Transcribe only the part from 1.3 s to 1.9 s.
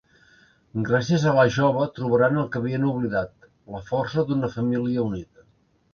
a la jove,